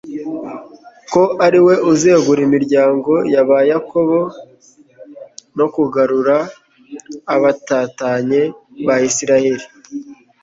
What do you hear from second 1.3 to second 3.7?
ari we uzegura imiryango y'aba